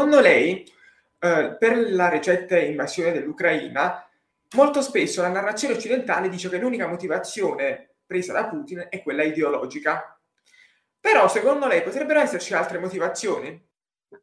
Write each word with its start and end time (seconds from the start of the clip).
Secondo 0.00 0.26
lei, 0.26 0.64
eh, 1.18 1.56
per 1.58 1.76
la 1.90 2.08
recente 2.08 2.58
invasione 2.64 3.12
dell'Ucraina, 3.12 4.02
molto 4.56 4.80
spesso 4.80 5.20
la 5.20 5.28
narrazione 5.28 5.74
occidentale 5.74 6.30
dice 6.30 6.48
che 6.48 6.56
l'unica 6.56 6.88
motivazione 6.88 7.96
presa 8.06 8.32
da 8.32 8.48
Putin 8.48 8.86
è 8.88 9.02
quella 9.02 9.24
ideologica. 9.24 10.18
Però, 10.98 11.28
secondo 11.28 11.66
lei, 11.66 11.82
potrebbero 11.82 12.18
esserci 12.18 12.54
altre 12.54 12.78
motivazioni? 12.78 13.62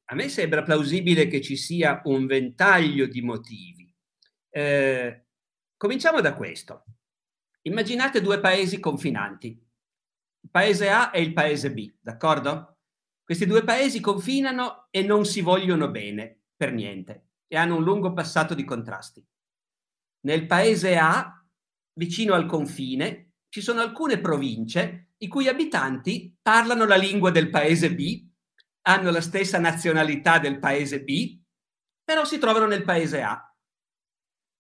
A 0.05 0.16
me 0.16 0.29
sembra 0.29 0.63
plausibile 0.63 1.27
che 1.27 1.41
ci 1.41 1.55
sia 1.55 2.02
un 2.05 2.25
ventaglio 2.25 3.05
di 3.05 3.21
motivi. 3.21 3.94
Eh, 4.49 5.25
cominciamo 5.77 6.21
da 6.21 6.33
questo. 6.33 6.85
Immaginate 7.61 8.19
due 8.19 8.39
paesi 8.39 8.80
confinanti, 8.80 9.49
il 9.49 10.49
paese 10.49 10.89
A 10.89 11.11
e 11.13 11.21
il 11.21 11.33
paese 11.33 11.71
B, 11.71 11.94
d'accordo? 12.02 12.77
Questi 13.27 13.45
due 13.45 13.66
paesi 13.66 13.99
confinano 13.99 14.88
e 14.90 15.04
non 15.04 15.26
si 15.26 15.41
vogliono 15.41 15.91
bene 15.91 16.44
per 16.55 16.72
niente 16.72 17.31
e 17.45 17.58
hanno 17.58 17.76
un 17.76 17.84
lungo 17.84 18.13
passato 18.13 18.53
di 18.53 18.63
contrasti. 18.63 19.22
Nel 20.22 20.45
paese 20.45 20.95
A, 20.95 21.45
vicino 22.00 22.36
al 22.36 22.45
confine, 22.45 23.34
ci 23.50 23.59
sono 23.59 23.81
alcune 23.81 24.22
province 24.22 25.09
i 25.17 25.28
cui 25.28 25.50
abitanti 25.50 26.38
parlano 26.42 26.86
la 26.86 26.95
lingua 26.95 27.30
del 27.30 27.50
paese 27.50 27.94
B, 27.94 28.30
hanno 28.84 29.11
la 29.11 29.19
stessa 29.19 29.59
nazionalità 29.59 30.39
del 30.39 30.59
paese 30.59 31.03
B, 31.03 31.38
però 32.06 32.23
si 32.23 32.38
trovano 32.38 32.66
nel 32.66 32.86
paese 32.86 33.23
A, 33.23 33.53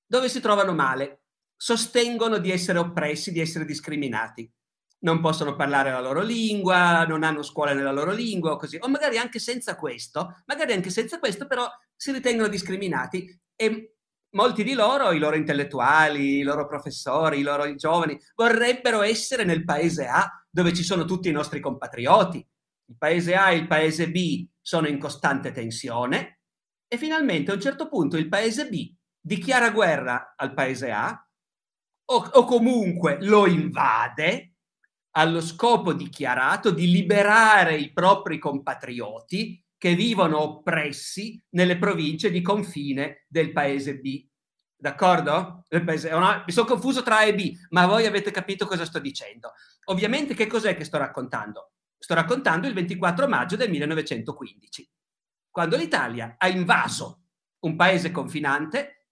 dove 0.05 0.27
si 0.27 0.41
trovano 0.41 0.73
male, 0.73 1.21
sostengono 1.55 2.37
di 2.37 2.51
essere 2.51 2.79
oppressi, 2.79 3.31
di 3.31 3.39
essere 3.39 3.63
discriminati. 3.63 4.53
Non 4.99 5.21
possono 5.21 5.55
parlare 5.55 5.91
la 5.91 6.01
loro 6.01 6.21
lingua, 6.21 7.05
non 7.05 7.23
hanno 7.23 7.43
scuola 7.43 7.73
nella 7.73 7.91
loro 7.91 8.11
lingua 8.11 8.53
o 8.53 8.57
così. 8.57 8.77
O 8.81 8.87
magari 8.87 9.17
anche 9.17 9.39
senza 9.39 9.75
questo, 9.75 10.41
magari 10.45 10.73
anche 10.73 10.89
senza 10.89 11.19
questo, 11.19 11.45
però 11.45 11.69
si 11.95 12.11
ritengono 12.11 12.47
discriminati 12.47 13.39
e 13.55 13.93
molti 14.31 14.63
di 14.63 14.73
loro, 14.73 15.11
i 15.11 15.19
loro 15.19 15.35
intellettuali, 15.35 16.37
i 16.39 16.43
loro 16.43 16.67
professori, 16.67 17.39
i 17.39 17.43
loro 17.43 17.73
giovani, 17.75 18.19
vorrebbero 18.35 19.01
essere 19.01 19.43
nel 19.43 19.63
paese 19.63 20.07
A 20.07 20.29
dove 20.49 20.73
ci 20.73 20.83
sono 20.83 21.05
tutti 21.05 21.29
i 21.29 21.33
nostri 21.33 21.59
compatrioti. 21.59 22.37
Il 22.89 22.97
paese 22.97 23.35
A 23.35 23.51
e 23.51 23.57
il 23.57 23.67
paese 23.67 24.09
B 24.09 24.47
sono 24.61 24.87
in 24.87 24.97
costante 24.97 25.51
tensione 25.51 26.39
e 26.87 26.97
finalmente 26.97 27.51
a 27.51 27.53
un 27.53 27.61
certo 27.61 27.89
punto 27.89 28.17
il 28.17 28.29
paese 28.29 28.69
B 28.69 28.93
dichiara 29.19 29.71
guerra 29.71 30.33
al 30.37 30.53
paese 30.53 30.91
A 30.91 31.29
o, 32.09 32.29
o 32.31 32.45
comunque 32.45 33.17
lo 33.21 33.45
invade 33.45 34.56
allo 35.17 35.41
scopo 35.41 35.93
dichiarato 35.93 36.69
di 36.69 36.91
liberare 36.91 37.75
i 37.75 37.91
propri 37.91 38.37
compatrioti 38.37 39.63
che 39.75 39.95
vivono 39.95 40.39
oppressi 40.41 41.41
nelle 41.49 41.79
province 41.79 42.29
di 42.29 42.41
confine 42.41 43.25
del 43.27 43.51
paese 43.51 43.97
B. 43.97 44.23
D'accordo? 44.75 45.65
Mi 45.69 45.97
sono 46.51 46.67
confuso 46.67 47.01
tra 47.01 47.17
A 47.17 47.23
e 47.23 47.33
B, 47.33 47.57
ma 47.69 47.87
voi 47.87 48.05
avete 48.05 48.29
capito 48.29 48.67
cosa 48.67 48.85
sto 48.85 48.99
dicendo. 48.99 49.53
Ovviamente 49.85 50.35
che 50.35 50.45
cos'è 50.45 50.75
che 50.75 50.83
sto 50.83 50.99
raccontando? 50.99 51.71
Sto 51.97 52.13
raccontando 52.13 52.67
il 52.67 52.75
24 52.75 53.27
maggio 53.27 53.55
del 53.55 53.71
1915, 53.71 54.87
quando 55.49 55.77
l'Italia 55.77 56.35
ha 56.37 56.47
invaso 56.47 57.23
un 57.61 57.75
paese 57.75 58.11
confinante, 58.11 59.07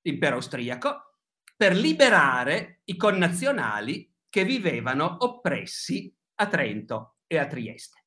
l'impero 0.00 0.36
austriaco, 0.36 1.18
per 1.54 1.76
liberare 1.76 2.80
i 2.84 2.96
connazionali 2.96 4.15
che 4.36 4.44
vivevano 4.44 5.16
oppressi 5.20 6.14
a 6.34 6.46
Trento 6.46 7.20
e 7.26 7.38
a 7.38 7.46
Trieste. 7.46 8.04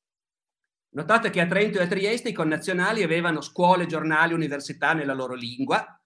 Notate 0.90 1.28
che 1.28 1.40
a 1.40 1.46
Trento 1.48 1.80
e 1.80 1.82
a 1.82 1.86
Trieste 1.88 2.28
i 2.28 2.32
connazionali 2.32 3.02
avevano 3.02 3.40
scuole, 3.40 3.86
giornali, 3.86 4.32
università 4.32 4.92
nella 4.92 5.12
loro 5.12 5.34
lingua. 5.34 6.00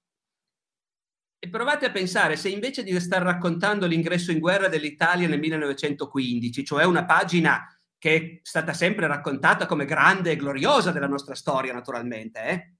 E 1.38 1.48
provate 1.50 1.84
a 1.84 1.90
pensare 1.90 2.36
se 2.36 2.48
invece 2.48 2.82
di 2.82 2.98
star 3.00 3.20
raccontando 3.20 3.84
l'ingresso 3.86 4.32
in 4.32 4.38
guerra 4.38 4.68
dell'Italia 4.68 5.28
nel 5.28 5.40
1915, 5.40 6.64
cioè 6.64 6.84
una 6.84 7.04
pagina 7.04 7.62
che 7.98 8.16
è 8.16 8.40
stata 8.42 8.72
sempre 8.72 9.06
raccontata 9.06 9.66
come 9.66 9.84
grande 9.84 10.30
e 10.30 10.36
gloriosa 10.36 10.90
della 10.90 11.06
nostra 11.06 11.34
storia, 11.34 11.74
naturalmente, 11.74 12.42
eh? 12.44 12.76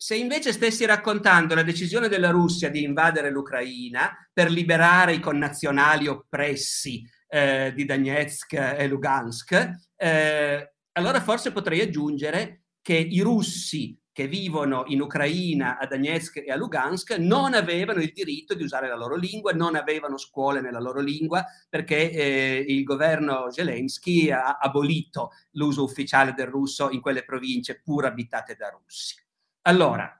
Se 0.00 0.14
invece 0.14 0.52
stessi 0.52 0.86
raccontando 0.86 1.56
la 1.56 1.64
decisione 1.64 2.06
della 2.06 2.30
Russia 2.30 2.70
di 2.70 2.84
invadere 2.84 3.30
l'Ucraina 3.30 4.16
per 4.32 4.48
liberare 4.48 5.14
i 5.14 5.20
connazionali 5.20 6.06
oppressi 6.06 7.04
eh, 7.26 7.72
di 7.74 7.84
Donetsk 7.84 8.52
e 8.52 8.86
Lugansk, 8.86 9.70
eh, 9.96 10.72
allora 10.92 11.20
forse 11.20 11.50
potrei 11.50 11.80
aggiungere 11.80 12.62
che 12.80 12.94
i 12.94 13.18
russi 13.20 14.00
che 14.12 14.28
vivono 14.28 14.84
in 14.86 15.00
Ucraina, 15.00 15.78
a 15.78 15.86
Donetsk 15.86 16.44
e 16.46 16.52
a 16.52 16.56
Lugansk, 16.56 17.16
non 17.18 17.54
avevano 17.54 18.00
il 18.00 18.12
diritto 18.12 18.54
di 18.54 18.62
usare 18.62 18.86
la 18.86 18.96
loro 18.96 19.16
lingua, 19.16 19.52
non 19.52 19.74
avevano 19.74 20.16
scuole 20.16 20.60
nella 20.60 20.80
loro 20.80 21.00
lingua, 21.00 21.44
perché 21.68 22.10
eh, 22.10 22.64
il 22.68 22.84
governo 22.84 23.50
Zelensky 23.50 24.30
ha 24.30 24.58
abolito 24.60 25.30
l'uso 25.52 25.82
ufficiale 25.82 26.34
del 26.34 26.46
russo 26.46 26.90
in 26.90 27.00
quelle 27.00 27.24
province 27.24 27.80
pur 27.80 28.06
abitate 28.06 28.54
da 28.54 28.68
russi. 28.70 29.26
Allora, 29.68 30.10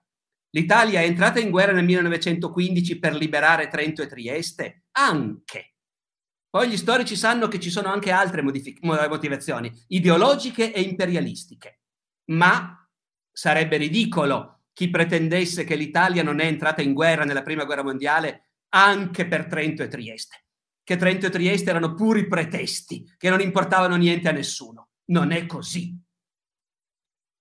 l'Italia 0.50 1.00
è 1.00 1.04
entrata 1.04 1.41
in 1.41 1.48
guerra 1.48 1.72
nel 1.72 1.86
1915 1.86 2.98
per 2.98 3.14
liberare 3.14 3.69
Trento 3.69 4.03
e 4.03 4.06
Trieste? 4.06 4.84
Anche. 4.92 5.76
Poi 6.50 6.69
gli 6.69 6.76
storici 6.76 7.16
sanno 7.16 7.48
che 7.48 7.59
ci 7.59 7.70
sono 7.70 7.88
anche 7.88 8.10
altre 8.10 8.42
modific- 8.42 8.82
motivazioni, 8.82 9.72
ideologiche 9.88 10.72
e 10.72 10.82
imperialistiche. 10.82 11.81
Ma 12.31 12.86
sarebbe 13.32 13.78
ridicolo 13.78 14.64
chi 14.75 14.91
pretendesse 14.91 15.65
che 15.65 15.76
l'Italia 15.76 16.22
non 16.22 16.41
è 16.41 16.44
entrata 16.44 16.82
in 16.82 16.92
guerra 16.92 17.25
nella 17.25 17.42
Prima 17.42 17.65
Guerra 17.65 17.82
Mondiale 17.82 18.50
anche 18.75 19.26
per 19.26 19.47
Trento 19.47 19.82
e 19.82 19.88
Trieste, 19.88 20.44
che 20.84 20.97
Trento 20.97 21.26
e 21.26 21.30
Trieste 21.30 21.70
erano 21.70 21.94
puri 21.94 22.26
pretesti, 22.26 23.15
che 23.16 23.30
non 23.30 23.41
importavano 23.41 23.97
niente 23.97 24.28
a 24.28 24.32
nessuno. 24.32 24.91
Non 25.06 25.30
è 25.30 25.47
così. 25.47 25.98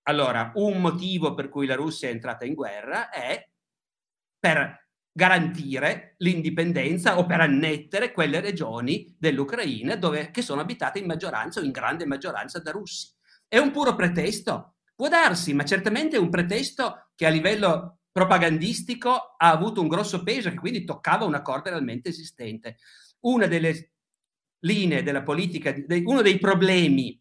Allora, 0.08 0.52
un 0.54 0.80
motivo 0.80 1.34
per 1.34 1.50
cui 1.50 1.66
la 1.66 1.74
Russia 1.74 2.08
è 2.08 2.12
entrata 2.12 2.46
in 2.46 2.54
guerra 2.54 3.10
è 3.10 3.46
per 4.38 4.88
garantire 5.12 6.14
l'indipendenza 6.18 7.18
o 7.18 7.26
per 7.26 7.40
annettere 7.40 8.12
quelle 8.12 8.40
regioni 8.40 9.14
dell'Ucraina 9.18 9.96
dove, 9.96 10.30
che 10.30 10.40
sono 10.40 10.62
abitate 10.62 10.98
in 10.98 11.06
maggioranza 11.06 11.60
o 11.60 11.62
in 11.62 11.72
grande 11.72 12.06
maggioranza 12.06 12.58
da 12.58 12.70
russi. 12.70 13.12
È 13.46 13.58
un 13.58 13.70
puro 13.70 13.94
pretesto? 13.94 14.76
Può 14.94 15.08
darsi, 15.08 15.52
ma 15.52 15.64
certamente 15.64 16.16
è 16.16 16.20
un 16.20 16.30
pretesto 16.30 17.10
che 17.14 17.26
a 17.26 17.30
livello 17.30 17.98
propagandistico 18.10 19.10
ha 19.36 19.50
avuto 19.50 19.82
un 19.82 19.88
grosso 19.88 20.22
peso 20.22 20.48
e 20.48 20.54
quindi 20.54 20.84
toccava 20.84 21.26
una 21.26 21.42
corda 21.42 21.68
realmente 21.68 22.08
esistente. 22.08 22.78
Una 23.20 23.46
delle 23.46 23.92
linee 24.60 25.02
della 25.02 25.22
politica, 25.22 25.74
uno 26.04 26.22
dei 26.22 26.38
problemi 26.38 27.20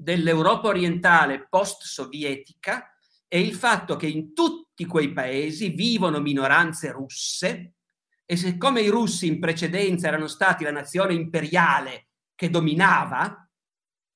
dell'Europa 0.00 0.68
orientale 0.68 1.48
post-sovietica 1.48 2.94
è 3.26 3.36
il 3.36 3.54
fatto 3.54 3.96
che 3.96 4.06
in 4.06 4.32
tutti 4.32 4.86
quei 4.86 5.12
paesi 5.12 5.70
vivono 5.70 6.20
minoranze 6.20 6.92
russe 6.92 7.72
e 8.24 8.36
siccome 8.36 8.80
i 8.80 8.88
russi 8.88 9.26
in 9.26 9.40
precedenza 9.40 10.06
erano 10.06 10.28
stati 10.28 10.62
la 10.62 10.70
nazione 10.70 11.14
imperiale 11.14 12.10
che 12.34 12.48
dominava, 12.48 13.50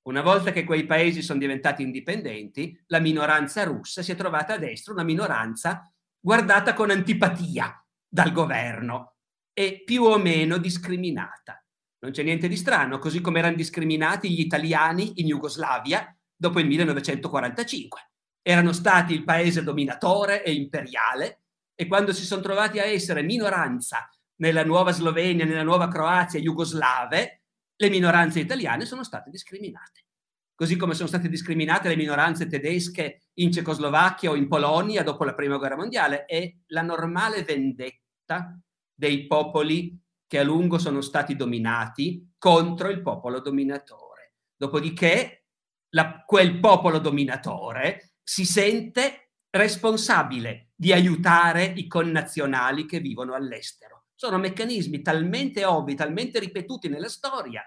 una 0.03 0.23
volta 0.23 0.53
che 0.53 0.65
quei 0.65 0.87
paesi 0.87 1.21
sono 1.21 1.41
diventati 1.41 1.83
indipendenti, 1.83 2.81
la 2.87 3.01
minoranza 3.01 3.65
russa 3.65 4.03
si 4.03 4.13
è 4.13 4.15
trovata 4.15 4.55
a 4.55 4.59
destra, 4.59 4.93
una 4.93 5.03
minoranza 5.03 5.93
guardata 6.21 6.75
con 6.75 6.91
antipatia 6.91 7.85
dal 8.07 8.31
governo 8.31 9.17
e 9.53 9.83
più 9.85 10.05
o 10.05 10.19
meno 10.19 10.59
discriminata. 10.59 11.62
Non 12.03 12.11
c'è 12.11 12.25
niente 12.25 12.49
di 12.49 12.57
strano, 12.57 12.99
così 12.99 13.21
come 13.21 13.39
erano 13.39 13.55
discriminati 13.55 14.29
gli 14.29 14.41
italiani 14.41 15.21
in 15.21 15.27
Jugoslavia 15.29 16.17
dopo 16.35 16.59
il 16.59 16.67
1945. 16.67 18.01
Erano 18.43 18.73
stati 18.73 19.13
il 19.13 19.23
paese 19.23 19.63
dominatore 19.63 20.43
e 20.43 20.53
imperiale 20.53 21.43
e 21.77 21.87
quando 21.87 22.13
si 22.13 22.25
sono 22.25 22.43
trovati 22.43 22.81
a 22.81 22.85
essere 22.85 23.23
minoranza 23.23 24.09
nella 24.41 24.65
nuova 24.65 24.91
Slovenia, 24.91 25.45
nella 25.45 25.63
nuova 25.63 25.87
Croazia, 25.87 26.41
jugoslave, 26.41 27.43
le 27.77 27.89
minoranze 27.89 28.41
italiane 28.41 28.85
sono 28.85 29.05
state 29.05 29.31
discriminate. 29.31 30.07
così 30.55 30.77
come 30.77 30.95
sono 30.95 31.09
state 31.09 31.29
discriminate 31.29 31.89
le 31.89 31.97
minoranze 31.97 32.47
tedesche 32.47 33.23
in 33.35 33.51
Cecoslovacchia 33.53 34.31
o 34.31 34.37
in 34.37 34.49
Polonia 34.49 35.03
dopo 35.03 35.25
la 35.25 35.35
Prima 35.35 35.57
Guerra 35.57 35.77
Mondiale, 35.77 36.25
è 36.25 36.53
la 36.67 36.83
normale 36.83 37.43
vendetta 37.43 38.59
dei 38.93 39.27
popoli 39.27 40.02
che 40.33 40.39
a 40.39 40.45
lungo 40.45 40.79
sono 40.79 41.03
stati 41.03 41.37
dominati 41.37 42.33
contro 42.39 42.89
il 42.89 43.03
popolo 43.03 43.41
dominatore. 43.41 44.37
Dopodiché 44.57 45.49
la, 45.91 46.25
quel 46.25 46.59
popolo 46.59 47.01
dominatore 47.01 48.15
si 48.23 48.47
sente 48.47 49.33
responsabile 49.51 50.71
di 50.75 50.91
aiutare 50.91 51.65
i 51.77 51.87
connazionali 51.87 52.87
che 52.87 53.01
vivono 53.01 53.35
all'estero. 53.35 54.07
Sono 54.15 54.39
meccanismi 54.39 55.03
talmente 55.03 55.67
ovvi, 55.67 55.95
talmente 55.95 56.39
ripetuti 56.39 56.89
nella 56.89 57.11
storia, 57.11 57.63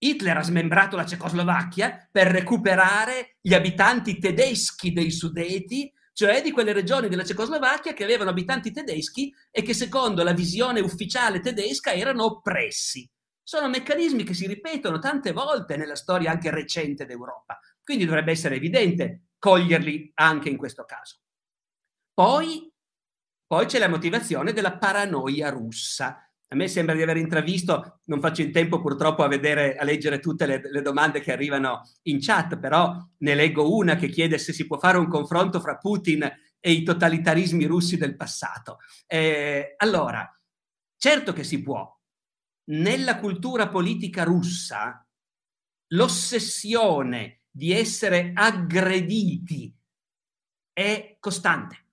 Hitler 0.00 0.36
ha 0.36 0.42
smembrato 0.42 0.96
la 0.96 1.06
Cecoslovacchia 1.06 2.08
per 2.10 2.26
recuperare 2.26 3.36
gli 3.40 3.54
abitanti 3.54 4.18
tedeschi 4.18 4.92
dei 4.92 5.12
Sudeti, 5.12 5.92
cioè 6.18 6.42
di 6.42 6.50
quelle 6.50 6.72
regioni 6.72 7.08
della 7.08 7.22
Cecoslovacchia 7.22 7.92
che 7.92 8.02
avevano 8.02 8.30
abitanti 8.30 8.72
tedeschi 8.72 9.32
e 9.52 9.62
che 9.62 9.72
secondo 9.72 10.24
la 10.24 10.32
visione 10.32 10.80
ufficiale 10.80 11.38
tedesca 11.38 11.92
erano 11.92 12.24
oppressi. 12.24 13.08
Sono 13.40 13.68
meccanismi 13.68 14.24
che 14.24 14.34
si 14.34 14.48
ripetono 14.48 14.98
tante 14.98 15.30
volte 15.30 15.76
nella 15.76 15.94
storia 15.94 16.32
anche 16.32 16.50
recente 16.50 17.06
d'Europa, 17.06 17.60
quindi 17.84 18.04
dovrebbe 18.04 18.32
essere 18.32 18.56
evidente 18.56 19.28
coglierli 19.38 20.10
anche 20.14 20.48
in 20.48 20.56
questo 20.56 20.84
caso. 20.84 21.20
Poi, 22.12 22.68
poi 23.46 23.66
c'è 23.66 23.78
la 23.78 23.88
motivazione 23.88 24.52
della 24.52 24.76
paranoia 24.76 25.50
russa 25.50 26.27
a 26.50 26.56
me 26.56 26.66
sembra 26.66 26.94
di 26.94 27.02
aver 27.02 27.18
intravisto, 27.18 28.00
non 28.04 28.20
faccio 28.20 28.40
in 28.40 28.52
tempo 28.52 28.80
purtroppo 28.80 29.22
a 29.22 29.28
vedere, 29.28 29.76
a 29.76 29.84
leggere 29.84 30.18
tutte 30.18 30.46
le, 30.46 30.60
le, 30.70 30.80
domande 30.80 31.20
che 31.20 31.30
arrivano 31.30 31.82
in 32.02 32.18
chat, 32.20 32.58
però 32.58 32.96
ne 33.18 33.34
leggo 33.34 33.74
una 33.76 33.96
che 33.96 34.08
chiede 34.08 34.38
se 34.38 34.54
si 34.54 34.66
può 34.66 34.78
fare 34.78 34.96
un 34.96 35.08
confronto 35.08 35.60
fra 35.60 35.76
Putin 35.76 36.22
e 36.58 36.70
i 36.70 36.82
totalitarismi 36.82 37.66
russi 37.66 37.98
del 37.98 38.16
passato. 38.16 38.78
Eh, 39.06 39.74
allora, 39.76 40.26
certo 40.96 41.34
che 41.34 41.44
si 41.44 41.62
può. 41.62 41.86
Nella 42.70 43.18
cultura 43.18 43.68
politica 43.68 44.24
russa, 44.24 45.06
l'ossessione 45.88 47.42
di 47.50 47.72
essere 47.72 48.32
aggrediti 48.34 49.74
è 50.72 51.16
costante. 51.20 51.86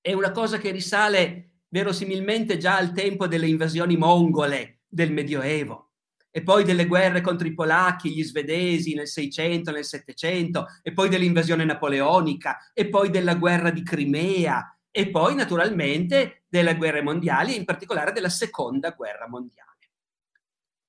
È 0.00 0.12
una 0.12 0.32
cosa 0.32 0.58
che 0.58 0.70
risale 0.70 1.49
verosimilmente 1.70 2.58
già 2.58 2.76
al 2.76 2.92
tempo 2.92 3.26
delle 3.26 3.46
invasioni 3.46 3.96
mongole 3.96 4.80
del 4.86 5.12
Medioevo 5.12 5.92
e 6.30 6.42
poi 6.42 6.62
delle 6.64 6.86
guerre 6.86 7.20
contro 7.20 7.46
i 7.46 7.54
polacchi, 7.54 8.12
gli 8.12 8.22
svedesi 8.22 8.94
nel 8.94 9.08
600, 9.08 9.70
nel 9.72 9.84
700 9.84 10.66
e 10.82 10.92
poi 10.92 11.08
dell'invasione 11.08 11.64
napoleonica 11.64 12.70
e 12.72 12.88
poi 12.88 13.10
della 13.10 13.34
guerra 13.34 13.70
di 13.70 13.82
Crimea 13.82 14.76
e 14.90 15.10
poi 15.10 15.34
naturalmente 15.34 16.44
delle 16.48 16.76
guerre 16.76 17.02
mondiali 17.02 17.54
e 17.54 17.56
in 17.56 17.64
particolare 17.64 18.12
della 18.12 18.28
seconda 18.28 18.90
guerra 18.90 19.28
mondiale. 19.28 19.68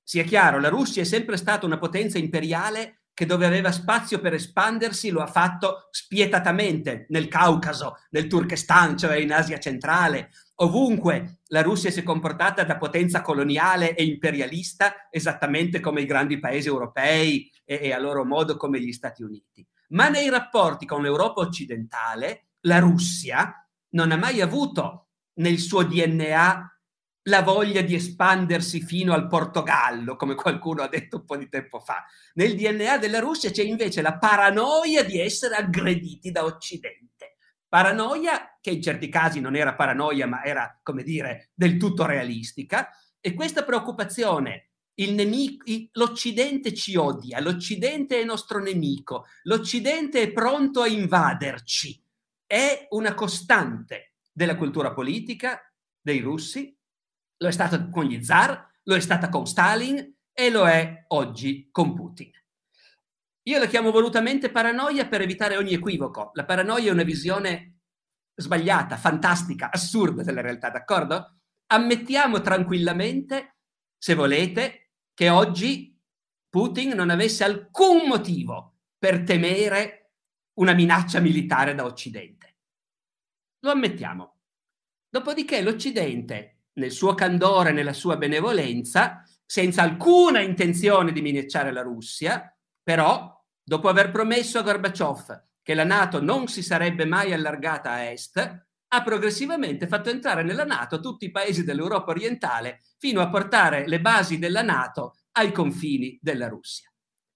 Sia 0.03 0.23
chiaro, 0.23 0.59
la 0.59 0.69
Russia 0.69 1.01
è 1.01 1.05
sempre 1.05 1.37
stata 1.37 1.65
una 1.65 1.77
potenza 1.77 2.17
imperiale 2.17 3.00
che 3.21 3.27
dove 3.27 3.45
aveva 3.45 3.71
spazio 3.71 4.19
per 4.19 4.33
espandersi 4.33 5.11
lo 5.11 5.21
ha 5.21 5.27
fatto 5.27 5.89
spietatamente 5.91 7.05
nel 7.09 7.27
Caucaso, 7.27 7.97
nel 8.09 8.25
Turkestan, 8.25 8.97
cioè 8.97 9.17
in 9.17 9.31
Asia 9.31 9.59
centrale, 9.59 10.31
Ovunque 10.61 11.39
la 11.47 11.63
Russia 11.63 11.89
si 11.89 12.01
è 12.01 12.03
comportata 12.03 12.63
da 12.63 12.77
potenza 12.77 13.21
coloniale 13.21 13.95
e 13.95 14.03
imperialista 14.03 15.07
esattamente 15.09 15.79
come 15.79 16.01
i 16.01 16.05
grandi 16.05 16.39
paesi 16.39 16.67
europei 16.67 17.51
e, 17.65 17.79
e 17.81 17.93
a 17.93 17.99
loro 17.99 18.25
modo 18.25 18.57
come 18.57 18.79
gli 18.79 18.91
Stati 18.91 19.23
Uniti. 19.23 19.65
Ma 19.89 20.09
nei 20.09 20.29
rapporti 20.29 20.85
con 20.85 21.01
l'Europa 21.01 21.41
occidentale, 21.41 22.49
la 22.61 22.77
Russia 22.77 23.67
non 23.89 24.11
ha 24.11 24.17
mai 24.17 24.39
avuto 24.39 25.09
nel 25.35 25.57
suo 25.57 25.83
DNA 25.83 26.70
la 27.23 27.43
voglia 27.43 27.81
di 27.81 27.93
espandersi 27.93 28.81
fino 28.81 29.13
al 29.13 29.27
Portogallo, 29.27 30.15
come 30.15 30.35
qualcuno 30.35 30.81
ha 30.81 30.87
detto 30.87 31.17
un 31.17 31.25
po' 31.25 31.37
di 31.37 31.49
tempo 31.49 31.79
fa. 31.79 32.05
Nel 32.33 32.55
DNA 32.55 32.97
della 32.97 33.19
Russia 33.19 33.51
c'è 33.51 33.63
invece 33.63 34.01
la 34.01 34.17
paranoia 34.17 35.03
di 35.03 35.19
essere 35.19 35.55
aggrediti 35.55 36.31
da 36.31 36.43
Occidente. 36.43 37.37
Paranoia 37.67 38.57
che 38.59 38.71
in 38.71 38.81
certi 38.81 39.07
casi 39.07 39.39
non 39.39 39.55
era 39.55 39.75
paranoia, 39.75 40.27
ma 40.27 40.43
era, 40.43 40.79
come 40.81 41.03
dire, 41.03 41.51
del 41.53 41.77
tutto 41.77 42.05
realistica. 42.05 42.89
E 43.19 43.33
questa 43.33 43.63
preoccupazione, 43.63 44.71
nemico, 44.95 45.63
l'Occidente 45.93 46.73
ci 46.73 46.95
odia, 46.95 47.39
l'Occidente 47.39 48.19
è 48.19 48.25
nostro 48.25 48.59
nemico, 48.59 49.25
l'Occidente 49.43 50.21
è 50.21 50.31
pronto 50.31 50.81
a 50.81 50.87
invaderci, 50.87 52.03
è 52.45 52.87
una 52.89 53.13
costante 53.13 54.15
della 54.31 54.57
cultura 54.57 54.91
politica 54.91 55.61
dei 56.01 56.19
russi, 56.19 56.75
lo 57.41 57.47
è 57.47 57.51
stata 57.51 57.89
con 57.89 58.05
gli 58.05 58.23
zar, 58.23 58.69
lo 58.83 58.95
è 58.95 58.99
stata 58.99 59.29
con 59.29 59.45
Stalin 59.45 60.15
e 60.31 60.49
lo 60.49 60.67
è 60.67 61.05
oggi 61.09 61.69
con 61.71 61.93
Putin. 61.93 62.31
Io 63.43 63.57
la 63.59 63.65
chiamo 63.65 63.91
volutamente 63.91 64.51
paranoia 64.51 65.07
per 65.07 65.21
evitare 65.21 65.57
ogni 65.57 65.73
equivoco. 65.73 66.29
La 66.33 66.45
paranoia 66.45 66.89
è 66.89 66.93
una 66.93 67.03
visione 67.03 67.79
sbagliata, 68.35 68.97
fantastica, 68.97 69.71
assurda 69.71 70.23
della 70.23 70.41
realtà, 70.41 70.69
d'accordo? 70.69 71.39
Ammettiamo 71.67 72.41
tranquillamente, 72.41 73.57
se 73.97 74.13
volete, 74.13 74.91
che 75.13 75.29
oggi 75.29 75.99
Putin 76.47 76.89
non 76.89 77.09
avesse 77.09 77.43
alcun 77.43 78.07
motivo 78.07 78.81
per 78.97 79.23
temere 79.23 80.11
una 80.59 80.73
minaccia 80.73 81.19
militare 81.19 81.73
da 81.73 81.85
Occidente. 81.85 82.57
Lo 83.61 83.71
ammettiamo. 83.71 84.37
Dopodiché 85.09 85.61
l'Occidente, 85.61 86.60
nel 86.73 86.91
suo 86.91 87.13
candore, 87.13 87.71
nella 87.71 87.93
sua 87.93 88.17
benevolenza, 88.17 89.23
senza 89.45 89.81
alcuna 89.81 90.39
intenzione 90.39 91.11
di 91.11 91.21
minacciare 91.21 91.71
la 91.71 91.81
Russia, 91.81 92.55
però, 92.81 93.39
dopo 93.63 93.89
aver 93.89 94.11
promesso 94.11 94.59
a 94.59 94.63
Gorbaciov 94.63 95.43
che 95.61 95.73
la 95.73 95.83
Nato 95.83 96.21
non 96.21 96.47
si 96.47 96.63
sarebbe 96.63 97.05
mai 97.05 97.33
allargata 97.33 97.91
a 97.91 98.03
est, 98.03 98.65
ha 98.93 99.03
progressivamente 99.03 99.87
fatto 99.87 100.09
entrare 100.09 100.43
nella 100.43 100.65
Nato 100.65 100.99
tutti 100.99 101.25
i 101.25 101.31
paesi 101.31 101.63
dell'Europa 101.63 102.11
orientale 102.11 102.81
fino 102.97 103.21
a 103.21 103.29
portare 103.29 103.87
le 103.87 104.01
basi 104.01 104.37
della 104.37 104.61
Nato 104.61 105.15
ai 105.33 105.51
confini 105.51 106.19
della 106.21 106.47
Russia. 106.47 106.90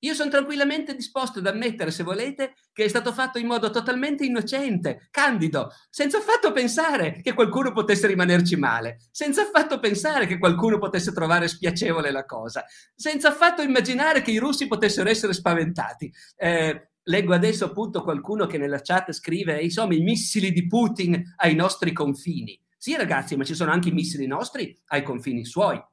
Io 0.06 0.13
sono 0.13 0.30
tranquillamente 0.30 0.96
disposto 0.96 1.40
ad 1.40 1.48
ammettere, 1.48 1.90
se 1.90 2.04
volete, 2.04 2.54
che 2.72 2.84
è 2.84 2.88
stato 2.88 3.12
fatto 3.12 3.40
in 3.40 3.48
modo 3.48 3.72
totalmente 3.72 4.24
innocente, 4.24 5.07
candido, 5.10 5.71
senza 5.90 6.19
affatto 6.19 6.52
pensare 6.52 7.21
che 7.24 7.33
qualcuno 7.33 7.71
potesse 7.71 8.06
rimanerci 8.06 8.56
male, 8.56 9.00
senza 9.09 9.42
affatto 9.42 9.80
pensare 9.80 10.28
che 10.28 10.38
qualcuno 10.38 10.78
potesse 10.78 11.12
trovare 11.12 11.47
spiacevole 11.47 12.12
la 12.12 12.24
cosa, 12.24 12.64
senza 12.94 13.30
affatto 13.30 13.64
immaginare 13.64 14.21
che 14.21 14.30
i 14.30 14.38
russi 14.38 14.68
potessero 14.68 15.09
essere 15.09 15.33
spaventati. 15.33 16.14
Eh, 16.35 16.90
leggo 17.02 17.33
adesso 17.33 17.66
appunto 17.66 18.04
qualcuno 18.04 18.45
che 18.45 18.59
nella 18.59 18.81
chat 18.81 19.12
scrive, 19.12 19.59
insomma, 19.59 19.95
i 19.95 20.02
missili 20.02 20.52
di 20.52 20.68
Putin 20.68 21.33
ai 21.38 21.56
nostri 21.56 21.92
confini. 21.94 22.62
Sì, 22.78 22.95
ragazzi, 22.95 23.35
ma 23.35 23.44
ci 23.44 23.56
sono 23.56 23.71
anche 23.71 23.90
i 23.90 23.94
missili 23.94 24.28
nostri 24.28 24.80
ai 24.90 25.02
confini 25.02 25.45
suoi. 25.45 25.83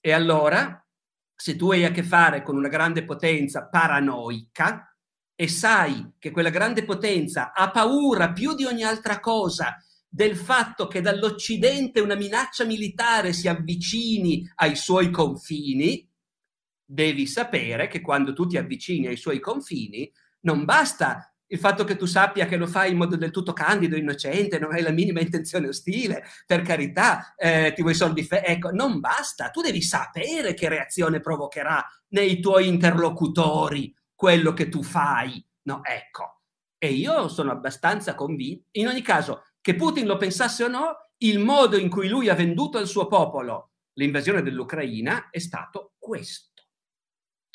E 0.00 0.12
allora 0.12 0.82
se 1.40 1.54
tu 1.54 1.70
hai 1.70 1.84
a 1.84 1.92
che 1.92 2.02
fare 2.02 2.42
con 2.42 2.56
una 2.56 2.66
grande 2.66 3.04
potenza 3.04 3.68
paranoica 3.68 4.92
e 5.36 5.46
sai 5.46 6.14
che 6.18 6.32
quella 6.32 6.50
grande 6.50 6.84
potenza 6.84 7.52
ha 7.52 7.70
paura 7.70 8.32
più 8.32 8.56
di 8.56 8.64
ogni 8.64 8.82
altra 8.82 9.20
cosa 9.20 9.80
del 10.08 10.36
fatto 10.36 10.88
che 10.88 11.00
dall'Occidente 11.00 12.00
una 12.00 12.16
minaccia 12.16 12.64
militare 12.64 13.32
si 13.32 13.46
avvicini 13.46 14.50
ai 14.56 14.74
suoi 14.74 15.10
confini, 15.10 16.10
devi 16.84 17.24
sapere 17.28 17.86
che 17.86 18.00
quando 18.00 18.32
tu 18.32 18.48
ti 18.48 18.56
avvicini 18.56 19.06
ai 19.06 19.16
suoi 19.16 19.38
confini 19.38 20.10
non 20.40 20.64
basta 20.64 21.32
il 21.48 21.58
fatto 21.58 21.84
che 21.84 21.96
tu 21.96 22.06
sappia 22.06 22.46
che 22.46 22.56
lo 22.56 22.66
fai 22.66 22.90
in 22.90 22.96
modo 22.96 23.16
del 23.16 23.30
tutto 23.30 23.52
candido, 23.52 23.96
innocente, 23.96 24.58
non 24.58 24.72
hai 24.72 24.82
la 24.82 24.90
minima 24.90 25.20
intenzione 25.20 25.68
ostile, 25.68 26.24
per 26.46 26.62
carità, 26.62 27.34
eh, 27.36 27.72
ti 27.74 27.82
vuoi 27.82 27.94
soldi, 27.94 28.22
fe- 28.22 28.44
ecco, 28.44 28.70
non 28.70 29.00
basta, 29.00 29.50
tu 29.50 29.60
devi 29.60 29.82
sapere 29.82 30.54
che 30.54 30.68
reazione 30.68 31.20
provocherà 31.20 31.84
nei 32.08 32.40
tuoi 32.40 32.68
interlocutori 32.68 33.94
quello 34.14 34.52
che 34.52 34.68
tu 34.68 34.82
fai, 34.82 35.44
no, 35.62 35.82
ecco. 35.84 36.40
E 36.76 36.92
io 36.92 37.28
sono 37.28 37.50
abbastanza 37.50 38.14
convinto, 38.14 38.68
in 38.72 38.88
ogni 38.88 39.02
caso, 39.02 39.44
che 39.60 39.74
Putin 39.74 40.06
lo 40.06 40.16
pensasse 40.16 40.64
o 40.64 40.68
no, 40.68 40.96
il 41.18 41.38
modo 41.40 41.76
in 41.76 41.88
cui 41.88 42.08
lui 42.08 42.28
ha 42.28 42.34
venduto 42.34 42.78
al 42.78 42.86
suo 42.86 43.06
popolo 43.06 43.72
l'invasione 43.94 44.42
dell'Ucraina 44.42 45.28
è 45.30 45.40
stato 45.40 45.94
questo 45.98 46.57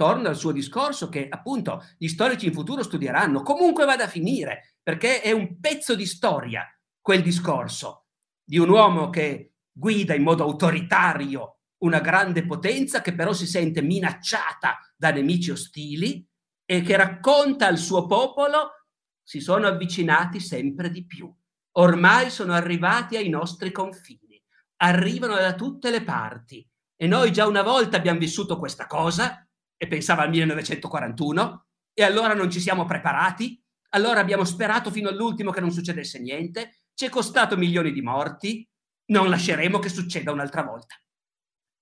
torno 0.03 0.27
al 0.27 0.35
suo 0.35 0.51
discorso 0.51 1.07
che 1.07 1.27
appunto 1.29 1.81
gli 1.97 2.09
storici 2.09 2.47
in 2.47 2.53
futuro 2.53 2.83
studieranno, 2.83 3.41
comunque 3.41 3.85
vada 3.85 4.03
a 4.03 4.09
finire, 4.09 4.75
perché 4.83 5.21
è 5.21 5.31
un 5.31 5.61
pezzo 5.61 5.95
di 5.95 6.05
storia 6.05 6.67
quel 6.99 7.21
discorso 7.21 8.07
di 8.43 8.57
un 8.57 8.67
uomo 8.67 9.09
che 9.09 9.53
guida 9.71 10.13
in 10.13 10.23
modo 10.23 10.43
autoritario 10.43 11.59
una 11.83 12.01
grande 12.01 12.45
potenza 12.45 12.99
che 12.99 13.15
però 13.15 13.31
si 13.31 13.47
sente 13.47 13.81
minacciata 13.81 14.77
da 14.93 15.11
nemici 15.11 15.51
ostili 15.51 16.27
e 16.65 16.81
che 16.81 16.97
racconta 16.97 17.67
al 17.67 17.77
suo 17.77 18.05
popolo 18.05 18.87
si 19.25 19.39
sono 19.39 19.67
avvicinati 19.67 20.41
sempre 20.41 20.89
di 20.89 21.05
più. 21.05 21.33
Ormai 21.77 22.29
sono 22.29 22.51
arrivati 22.51 23.15
ai 23.15 23.29
nostri 23.29 23.71
confini, 23.71 24.41
arrivano 24.81 25.35
da 25.35 25.55
tutte 25.55 25.89
le 25.89 26.03
parti 26.03 26.69
e 26.97 27.07
noi 27.07 27.31
già 27.31 27.47
una 27.47 27.63
volta 27.63 27.95
abbiamo 27.95 28.19
vissuto 28.19 28.59
questa 28.59 28.85
cosa 28.85 29.47
e 29.77 29.87
pensava 29.87 30.23
al 30.23 30.29
1941 30.29 31.65
e 31.93 32.03
allora 32.03 32.33
non 32.33 32.49
ci 32.49 32.59
siamo 32.59 32.85
preparati, 32.85 33.61
allora 33.89 34.19
abbiamo 34.19 34.43
sperato 34.43 34.89
fino 34.91 35.09
all'ultimo 35.09 35.51
che 35.51 35.61
non 35.61 35.71
succedesse 35.71 36.19
niente, 36.19 36.79
ci 36.93 37.05
è 37.05 37.09
costato 37.09 37.57
milioni 37.57 37.91
di 37.91 38.01
morti, 38.01 38.67
non 39.05 39.29
lasceremo 39.29 39.79
che 39.79 39.89
succeda 39.89 40.31
un'altra 40.31 40.63
volta. 40.63 40.95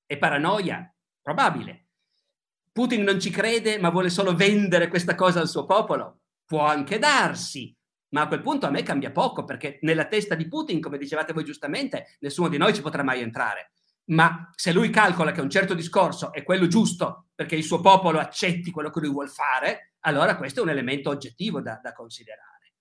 È 0.05 0.17
paranoia? 0.17 0.93
Probabile. 1.21 1.87
Putin 2.71 3.03
non 3.03 3.19
ci 3.19 3.29
crede, 3.29 3.77
ma 3.79 3.89
vuole 3.89 4.09
solo 4.09 4.35
vendere 4.35 4.87
questa 4.87 5.15
cosa 5.15 5.39
al 5.39 5.49
suo 5.49 5.65
popolo? 5.65 6.21
Può 6.45 6.65
anche 6.65 6.99
darsi, 6.99 7.75
ma 8.09 8.21
a 8.21 8.27
quel 8.27 8.41
punto 8.41 8.65
a 8.65 8.69
me 8.69 8.83
cambia 8.83 9.11
poco, 9.11 9.43
perché 9.43 9.79
nella 9.81 10.05
testa 10.05 10.35
di 10.35 10.47
Putin, 10.47 10.81
come 10.81 10.97
dicevate 10.97 11.33
voi 11.33 11.43
giustamente, 11.43 12.17
nessuno 12.19 12.49
di 12.49 12.57
noi 12.57 12.73
ci 12.73 12.81
potrà 12.81 13.03
mai 13.03 13.21
entrare. 13.21 13.71
Ma 14.11 14.49
se 14.55 14.73
lui 14.73 14.89
calcola 14.89 15.31
che 15.31 15.41
un 15.41 15.49
certo 15.49 15.73
discorso 15.73 16.33
è 16.33 16.43
quello 16.43 16.67
giusto 16.67 17.27
perché 17.33 17.55
il 17.55 17.63
suo 17.63 17.79
popolo 17.79 18.19
accetti 18.19 18.71
quello 18.71 18.89
che 18.89 18.99
lui 18.99 19.09
vuole 19.09 19.29
fare, 19.29 19.93
allora 20.01 20.35
questo 20.35 20.59
è 20.59 20.63
un 20.63 20.69
elemento 20.69 21.09
oggettivo 21.09 21.61
da, 21.61 21.79
da 21.81 21.93
considerare. 21.93 22.73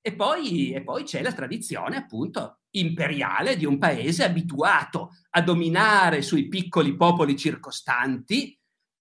E 0.00 0.14
poi, 0.14 0.72
e 0.72 0.82
poi 0.82 1.02
c'è 1.02 1.20
la 1.20 1.32
tradizione, 1.32 1.96
appunto, 1.96 2.60
imperiale 2.70 3.56
di 3.56 3.66
un 3.66 3.76
paese 3.76 4.24
abituato 4.24 5.10
a 5.30 5.42
dominare 5.42 6.22
sui 6.22 6.48
piccoli 6.48 6.96
popoli 6.96 7.36
circostanti 7.36 8.56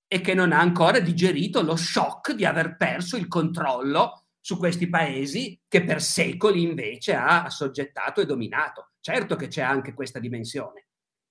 e 0.08 0.22
che 0.22 0.34
non 0.34 0.54
ha 0.54 0.60
ancora 0.60 1.00
digerito 1.00 1.62
lo 1.62 1.76
shock 1.76 2.32
di 2.32 2.44
aver 2.44 2.76
perso 2.76 3.18
il 3.18 3.28
controllo 3.28 4.30
su 4.40 4.58
questi 4.58 4.90
paesi 4.90 5.62
che 5.68 5.84
per 5.84 6.02
secoli 6.02 6.64
invece 6.64 7.14
ha 7.14 7.44
assoggettato 7.44 8.20
e 8.20 8.26
dominato. 8.26 8.94
Certo 9.00 9.36
che 9.36 9.48
c'è 9.48 9.62
anche 9.62 9.94
questa 9.94 10.20
dimensione. 10.20 10.87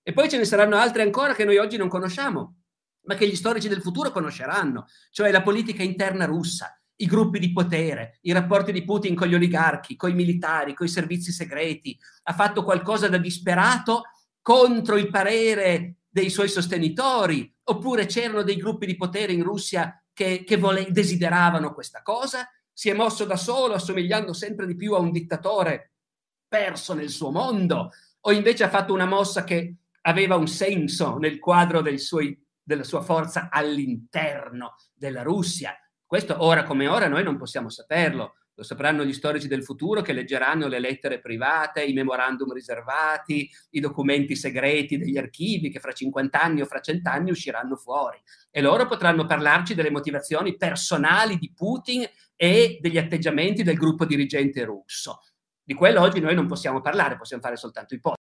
E 0.09 0.13
poi 0.13 0.29
ce 0.29 0.37
ne 0.39 0.45
saranno 0.45 0.77
altre 0.77 1.03
ancora 1.03 1.35
che 1.35 1.45
noi 1.45 1.57
oggi 1.57 1.77
non 1.77 1.89
conosciamo, 1.89 2.59
ma 3.07 3.17
che 3.17 3.27
gli 3.27 3.35
storici 3.35 3.67
del 3.67 3.83
futuro 3.83 4.13
conosceranno, 4.13 4.87
cioè 5.11 5.33
la 5.33 5.43
politica 5.43 5.83
interna 5.83 6.27
russa, 6.27 6.81
i 6.99 7.07
gruppi 7.07 7.41
di 7.41 7.51
potere, 7.51 8.21
i 8.21 8.31
rapporti 8.31 8.71
di 8.71 8.85
Putin 8.85 9.17
con 9.17 9.27
gli 9.27 9.35
oligarchi, 9.35 9.97
con 9.97 10.11
i 10.11 10.15
militari, 10.15 10.75
con 10.75 10.87
i 10.87 10.91
servizi 10.91 11.33
segreti, 11.33 11.99
ha 12.23 12.33
fatto 12.35 12.63
qualcosa 12.63 13.09
da 13.09 13.19
disperato 13.19 14.03
contro 14.41 14.97
il 14.97 15.11
parere 15.11 15.97
dei 16.09 16.31
suoi 16.31 16.51
sostenitori, 16.51 17.53
oppure 17.65 18.07
c'erano 18.07 18.45
dei 18.45 18.59
gruppi 18.59 18.87
di 18.87 18.95
potere 18.95 19.33
in 19.33 19.43
Russia 19.43 20.01
che, 20.13 20.45
che 20.45 20.57
vole- 20.57 20.87
desideravano 20.93 21.75
questa 21.75 22.03
cosa, 22.03 22.49
si 22.73 22.89
è 22.89 22.95
mosso 22.95 23.25
da 23.25 23.37
solo, 23.37 23.75
assomigliando 23.75 24.33
sempre 24.33 24.67
di 24.67 24.77
più 24.77 24.95
a 24.95 25.01
un 25.01 25.11
dittatore 25.11 25.95
perso 26.47 26.95
nel 26.95 27.11
suo 27.11 27.33
mondo, 27.33 27.91
o 28.21 28.31
invece 28.31 28.63
ha 28.63 28.69
fatto 28.69 28.93
una 28.93 29.07
mossa 29.07 29.43
che 29.43 29.75
aveva 30.07 30.37
un 30.37 30.47
senso 30.47 31.19
nel 31.19 31.39
quadro 31.39 31.83
suoi, 31.99 32.39
della 32.63 32.85
sua 32.85 33.03
forza 33.03 33.49
all'interno 33.51 34.75
della 34.95 35.23
Russia, 35.23 35.77
questo 36.05 36.37
ora 36.45 36.63
come 36.63 36.87
ora 36.87 37.09
noi 37.09 37.25
non 37.25 37.37
possiamo 37.37 37.69
saperlo, 37.69 38.35
lo 38.55 38.63
sapranno 38.63 39.05
gli 39.05 39.13
storici 39.13 39.49
del 39.49 39.65
futuro 39.65 40.01
che 40.01 40.13
leggeranno 40.13 40.69
le 40.69 40.79
lettere 40.79 41.21
private, 41.21 41.85
i 41.85 41.93
memorandum 41.93 42.53
riservati, 42.53 43.51
i 43.71 43.81
documenti 43.81 44.35
segreti 44.35 44.97
degli 44.97 45.19
archivi 45.19 45.69
che 45.69 45.81
fra 45.81 45.93
50 45.93 46.41
anni 46.41 46.61
o 46.63 46.65
fra 46.65 46.81
100 46.81 47.11
anni 47.11 47.31
usciranno 47.31 47.77
fuori. 47.77 48.19
E 48.51 48.63
loro 48.63 48.87
potranno 48.87 49.27
parlarci 49.27 49.75
delle 49.75 49.91
motivazioni 49.91 50.57
personali 50.57 51.37
di 51.37 51.53
Putin 51.55 52.09
e 52.35 52.79
degli 52.81 52.97
atteggiamenti 52.97 53.63
del 53.63 53.77
gruppo 53.77 54.07
dirigente 54.07 54.65
russo. 54.65 55.21
Di 55.63 55.75
quello 55.75 56.01
oggi 56.01 56.21
noi 56.21 56.35
non 56.35 56.47
possiamo 56.47 56.81
parlare, 56.81 57.17
possiamo 57.17 57.43
fare 57.43 57.57
soltanto 57.57 57.95
ipotesi. 57.95 58.26